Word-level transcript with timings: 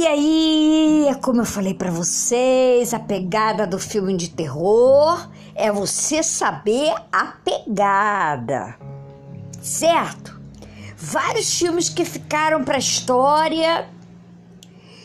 E 0.00 0.06
aí, 0.06 1.14
como 1.20 1.42
eu 1.42 1.44
falei 1.44 1.74
para 1.74 1.90
vocês, 1.90 2.94
a 2.94 2.98
pegada 2.98 3.66
do 3.66 3.78
filme 3.78 4.16
de 4.16 4.30
terror 4.30 5.28
é 5.54 5.70
você 5.70 6.22
saber 6.22 6.94
a 7.12 7.26
pegada, 7.26 8.78
certo? 9.60 10.40
Vários 10.96 11.52
filmes 11.52 11.90
que 11.90 12.06
ficaram 12.06 12.64
para 12.64 12.78
história 12.78 13.90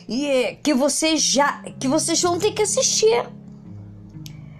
e 0.08 0.58
que 0.64 0.74
vocês 0.74 1.22
já 1.22 1.62
que 1.78 1.90
vocês 1.90 2.22
vão 2.22 2.40
ter 2.40 2.54
que 2.54 2.62
assistir. 2.62 3.28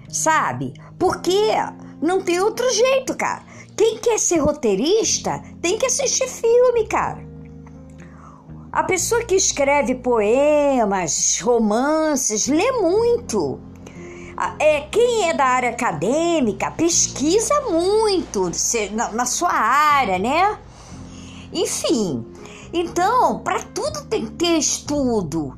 Sabe? 0.10 0.74
Porque 1.00 1.54
não 2.02 2.20
tem 2.20 2.42
outro 2.42 2.70
jeito, 2.74 3.16
cara. 3.16 3.42
Quem 3.78 4.00
quer 4.00 4.20
ser 4.20 4.40
roteirista 4.40 5.42
tem 5.62 5.78
que 5.78 5.86
assistir 5.86 6.28
filme, 6.28 6.86
cara. 6.90 7.35
A 8.76 8.84
pessoa 8.84 9.24
que 9.24 9.36
escreve 9.36 9.96
poemas, 9.96 11.40
romances, 11.40 12.46
lê 12.46 12.74
muito. 12.74 13.58
É, 14.60 14.82
quem 14.82 15.30
é 15.30 15.34
da 15.34 15.46
área 15.46 15.70
acadêmica 15.70 16.70
pesquisa 16.72 17.62
muito 17.72 18.52
na, 18.92 19.14
na 19.14 19.26
sua 19.26 19.54
área, 19.54 20.20
né? 20.20 20.60
Enfim, 21.54 22.26
então, 22.74 23.40
para 23.40 23.64
tudo 23.64 24.08
tem 24.10 24.26
que 24.26 24.34
ter 24.34 24.58
estudo. 24.58 25.58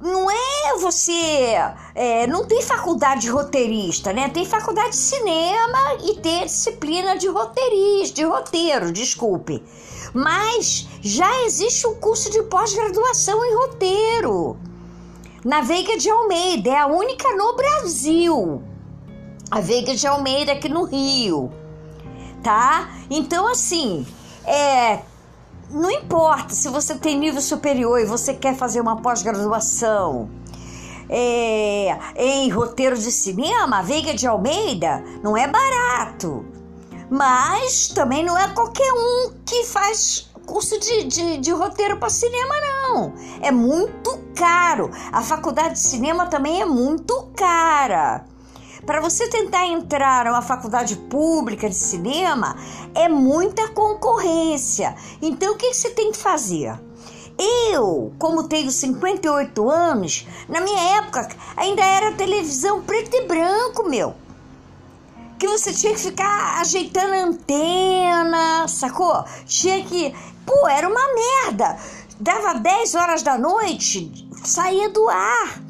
Não 0.00 0.30
é 0.30 0.53
você. 0.78 1.54
É, 1.94 2.26
não 2.26 2.46
tem 2.46 2.62
faculdade 2.62 3.22
de 3.22 3.30
roteirista, 3.30 4.12
né? 4.12 4.28
Tem 4.28 4.44
faculdade 4.44 4.90
de 4.90 4.96
cinema 4.96 5.78
e 6.02 6.16
tem 6.16 6.44
disciplina 6.44 7.16
de 7.16 7.28
roteirista, 7.28 8.16
de 8.16 8.24
roteiro, 8.24 8.92
desculpe. 8.92 9.62
Mas 10.12 10.86
já 11.00 11.42
existe 11.42 11.86
um 11.86 11.94
curso 11.96 12.30
de 12.30 12.42
pós-graduação 12.44 13.44
em 13.44 13.54
roteiro. 13.56 14.56
Na 15.44 15.60
Veiga 15.60 15.96
de 15.98 16.08
Almeida, 16.08 16.70
é 16.70 16.78
a 16.78 16.86
única 16.86 17.34
no 17.36 17.54
Brasil. 17.54 18.62
A 19.50 19.60
Veiga 19.60 19.94
de 19.94 20.06
Almeida 20.06 20.52
aqui 20.52 20.68
no 20.68 20.84
Rio. 20.84 21.52
Tá? 22.42 22.90
Então, 23.10 23.46
assim, 23.48 24.06
é, 24.46 25.00
não 25.70 25.90
importa 25.90 26.54
se 26.54 26.68
você 26.68 26.94
tem 26.94 27.18
nível 27.18 27.40
superior 27.40 28.00
e 28.00 28.04
você 28.04 28.34
quer 28.34 28.56
fazer 28.56 28.80
uma 28.80 29.00
pós-graduação 29.00 30.30
é, 31.16 31.96
em 32.16 32.50
roteiro 32.50 32.98
de 32.98 33.12
cinema, 33.12 33.82
Veiga 33.82 34.12
de 34.12 34.26
Almeida 34.26 35.04
não 35.22 35.36
é 35.36 35.46
barato. 35.46 36.44
Mas 37.08 37.86
também 37.86 38.24
não 38.24 38.36
é 38.36 38.48
qualquer 38.48 38.92
um 38.92 39.32
que 39.46 39.62
faz 39.62 40.28
curso 40.44 40.78
de, 40.80 41.04
de, 41.04 41.38
de 41.38 41.52
roteiro 41.52 41.98
para 41.98 42.08
cinema, 42.08 42.54
não. 42.60 43.14
É 43.40 43.52
muito 43.52 44.18
caro. 44.34 44.90
A 45.12 45.22
faculdade 45.22 45.74
de 45.74 45.80
cinema 45.80 46.26
também 46.26 46.60
é 46.60 46.64
muito 46.64 47.30
cara. 47.36 48.24
Para 48.84 49.00
você 49.00 49.28
tentar 49.28 49.66
entrar 49.66 50.24
numa 50.24 50.42
faculdade 50.42 50.96
pública 50.96 51.68
de 51.68 51.76
cinema, 51.76 52.56
é 52.92 53.08
muita 53.08 53.68
concorrência. 53.68 54.96
Então, 55.22 55.54
o 55.54 55.56
que 55.56 55.72
você 55.72 55.90
tem 55.90 56.10
que 56.10 56.18
fazer? 56.18 56.78
Eu, 57.38 58.12
como 58.18 58.48
tenho 58.48 58.70
58 58.70 59.68
anos, 59.68 60.26
na 60.48 60.60
minha 60.60 60.98
época 60.98 61.28
ainda 61.56 61.84
era 61.84 62.12
televisão 62.12 62.82
preto 62.82 63.14
e 63.16 63.26
branco, 63.26 63.88
meu. 63.88 64.14
Que 65.38 65.48
você 65.48 65.72
tinha 65.72 65.92
que 65.92 66.00
ficar 66.00 66.60
ajeitando 66.60 67.12
a 67.12 67.24
antena, 67.24 68.68
sacou? 68.68 69.24
Tinha 69.46 69.84
que. 69.84 70.14
Pô, 70.46 70.68
era 70.68 70.88
uma 70.88 71.14
merda. 71.14 71.76
Dava 72.20 72.54
10 72.54 72.94
horas 72.94 73.22
da 73.22 73.36
noite, 73.36 74.28
saía 74.44 74.88
do 74.88 75.08
ar. 75.08 75.60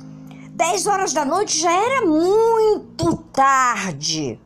10 0.50 0.86
horas 0.86 1.12
da 1.12 1.24
noite 1.24 1.58
já 1.58 1.72
era 1.72 2.06
muito 2.06 3.16
tarde. 3.32 4.38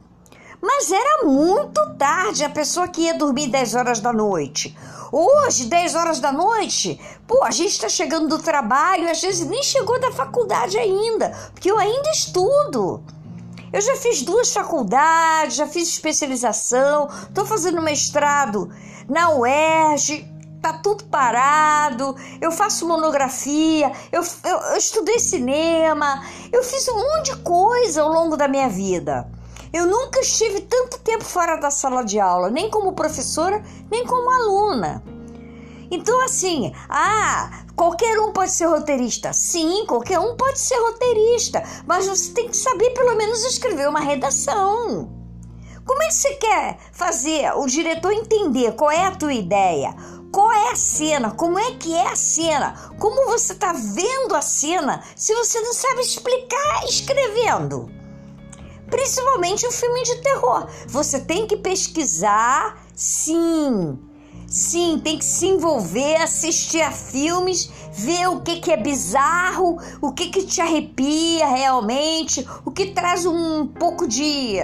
Mas 0.61 0.91
era 0.91 1.25
muito 1.25 1.95
tarde 1.95 2.45
a 2.45 2.51
pessoa 2.51 2.89
que 2.89 3.03
ia 3.03 3.15
dormir 3.15 3.49
10 3.49 3.75
horas 3.75 4.01
da 4.01 4.13
noite. 4.13 4.77
Hoje, 5.11 5.67
10 5.67 5.95
horas 5.95 6.21
da 6.21 6.33
noite, 6.33 7.01
pô, 7.27 7.43
a 7.45 7.51
gente 7.51 7.71
está 7.71 7.89
chegando 7.89 8.29
do 8.29 8.43
trabalho 8.43 9.11
às 9.11 9.23
vezes 9.23 9.47
nem 9.47 9.63
chegou 9.63 9.99
da 9.99 10.13
faculdade 10.13 10.77
ainda, 10.77 11.31
porque 11.55 11.71
eu 11.71 11.79
ainda 11.79 12.11
estudo. 12.11 13.03
Eu 13.73 13.81
já 13.81 13.97
fiz 13.97 14.23
duas 14.23 14.53
faculdades, 14.53 15.57
já 15.57 15.67
fiz 15.67 15.89
especialização, 15.89 17.09
estou 17.29 17.47
fazendo 17.47 17.81
mestrado 17.81 18.71
na 19.09 19.31
UERJ, 19.31 20.27
tá 20.61 20.73
tudo 20.75 21.05
parado, 21.05 22.17
eu 22.41 22.51
faço 22.51 22.87
monografia, 22.87 23.93
eu, 24.11 24.23
eu, 24.45 24.59
eu, 24.71 24.77
estudei 24.77 25.19
cinema, 25.19 26.23
eu 26.53 26.63
fiz 26.65 26.89
um 26.89 26.97
monte 26.97 27.33
de 27.33 27.37
coisa 27.39 28.03
ao 28.03 28.09
longo 28.09 28.37
da 28.37 28.49
minha 28.49 28.69
vida. 28.69 29.38
Eu 29.73 29.87
nunca 29.87 30.21
estive 30.21 30.63
tanto 30.63 30.99
tempo 31.01 31.25
fora 31.25 31.57
da 31.57 31.71
sala 31.71 32.05
de 32.05 32.19
aula, 32.19 32.51
nem 32.51 32.71
como 32.71 32.93
professora, 32.93 33.63
nem 33.91 34.07
como 34.07 34.31
aluna. 34.31 35.03
Então, 35.91 36.21
assim, 36.23 36.73
ah, 36.89 37.65
qualquer 37.75 38.19
um 38.21 38.33
pode 38.33 38.51
ser 38.51 38.67
roteirista. 38.67 39.33
Sim, 39.33 39.85
qualquer 39.87 40.19
um 40.19 40.37
pode 40.37 40.59
ser 40.59 40.77
roteirista, 40.77 41.63
mas 41.87 42.07
você 42.07 42.33
tem 42.33 42.49
que 42.49 42.57
saber 42.57 42.91
pelo 42.91 43.17
menos 43.17 43.45
escrever 43.45 43.89
uma 43.89 44.01
redação. 44.01 45.17
Como 45.87 46.03
é 46.03 46.09
que 46.09 46.15
você 46.15 46.35
quer 46.35 46.79
fazer 46.93 47.51
o 47.57 47.67
diretor 47.67 48.13
entender 48.13 48.73
qual 48.73 48.91
é 48.91 49.07
a 49.07 49.17
tua 49.17 49.33
ideia? 49.33 49.95
Qual 50.31 50.53
é 50.53 50.73
a 50.73 50.77
cena? 50.77 51.31
Como 51.31 51.59
é 51.59 51.73
que 51.73 51.95
é 51.95 52.07
a 52.09 52.17
cena? 52.17 52.75
Como 52.99 53.31
você 53.31 53.55
está 53.55 53.73
vendo 53.73 54.35
a 54.35 54.43
cena 54.43 55.03
se 55.17 55.35
você 55.35 55.59
não 55.61 55.73
sabe 55.73 56.03
explicar 56.03 56.85
escrevendo? 56.85 57.98
Principalmente 58.91 59.67
um 59.67 59.73
filme 59.73 60.03
de 60.03 60.17
terror. 60.17 60.67
Você 60.87 61.21
tem 61.21 61.47
que 61.47 61.57
pesquisar, 61.57 62.83
sim. 62.95 63.99
Sim, 64.47 64.99
tem 65.05 65.19
que 65.19 65.25
se 65.25 65.47
envolver, 65.47 66.17
assistir 66.17 66.81
a 66.81 66.91
filmes, 66.91 67.71
ver 67.93 68.29
o 68.29 68.41
que, 68.41 68.61
que 68.61 68.73
é 68.73 68.79
bizarro, 68.79 69.79
o 70.01 70.11
que, 70.13 70.31
que 70.31 70.43
te 70.43 70.63
arrepia 70.63 71.47
realmente, 71.47 72.49
o 72.65 72.71
que 72.71 72.93
traz 72.93 73.27
um 73.27 73.67
pouco 73.67 74.07
de. 74.09 74.57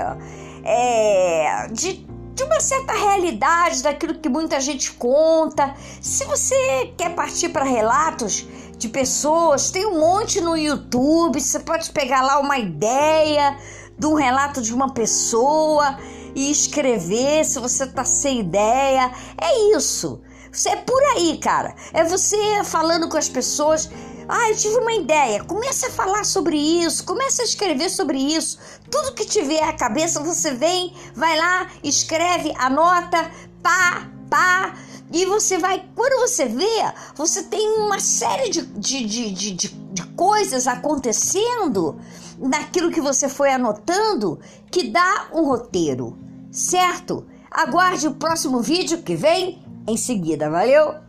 É, 0.64 1.68
de 1.70 2.14
de 2.34 2.42
uma 2.42 2.58
certa 2.58 2.92
realidade 2.92 3.82
daquilo 3.82 4.14
que 4.14 4.28
muita 4.28 4.60
gente 4.60 4.92
conta. 4.92 5.74
Se 6.00 6.24
você 6.24 6.92
quer 6.96 7.14
partir 7.14 7.50
para 7.50 7.64
relatos 7.64 8.44
de 8.76 8.88
pessoas, 8.88 9.70
tem 9.70 9.86
um 9.86 10.00
monte 10.00 10.40
no 10.40 10.56
YouTube, 10.56 11.40
você 11.40 11.60
pode 11.60 11.90
pegar 11.92 12.22
lá 12.22 12.40
uma 12.40 12.58
ideia 12.58 13.56
um 14.02 14.14
relato 14.14 14.60
de 14.60 14.74
uma 14.74 14.92
pessoa 14.92 15.98
e 16.34 16.50
escrever 16.50 17.44
se 17.44 17.58
você 17.58 17.86
tá 17.86 18.04
sem 18.04 18.40
ideia. 18.40 19.10
É 19.40 19.76
isso. 19.76 20.20
É 20.66 20.76
por 20.76 21.02
aí, 21.16 21.38
cara. 21.38 21.74
É 21.92 22.04
você 22.04 22.62
falando 22.64 23.08
com 23.08 23.16
as 23.16 23.28
pessoas 23.28 23.90
ah, 24.28 24.50
eu 24.50 24.56
tive 24.56 24.76
uma 24.76 24.92
ideia. 24.92 25.44
Comece 25.44 25.86
a 25.86 25.90
falar 25.90 26.24
sobre 26.24 26.56
isso, 26.56 27.04
comece 27.04 27.42
a 27.42 27.44
escrever 27.44 27.90
sobre 27.90 28.18
isso. 28.18 28.58
Tudo 28.90 29.14
que 29.14 29.24
tiver 29.24 29.62
à 29.62 29.72
cabeça, 29.72 30.22
você 30.22 30.52
vem, 30.52 30.94
vai 31.14 31.36
lá, 31.36 31.70
escreve, 31.82 32.52
anota, 32.56 33.30
pá, 33.62 34.08
pá. 34.30 34.74
E 35.12 35.26
você 35.26 35.58
vai, 35.58 35.84
quando 35.94 36.20
você 36.20 36.46
vê, 36.46 36.92
você 37.14 37.42
tem 37.42 37.78
uma 37.78 38.00
série 38.00 38.48
de, 38.48 38.62
de, 38.62 39.04
de, 39.04 39.30
de, 39.30 39.68
de 39.68 40.02
coisas 40.16 40.66
acontecendo 40.66 42.00
naquilo 42.38 42.90
que 42.90 43.00
você 43.00 43.28
foi 43.28 43.52
anotando 43.52 44.40
que 44.70 44.90
dá 44.90 45.28
um 45.32 45.44
roteiro, 45.44 46.18
certo? 46.50 47.26
Aguarde 47.50 48.08
o 48.08 48.14
próximo 48.14 48.60
vídeo 48.60 49.02
que 49.02 49.14
vem 49.14 49.62
em 49.86 49.96
seguida, 49.96 50.50
valeu? 50.50 51.03